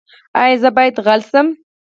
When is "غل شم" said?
1.05-1.47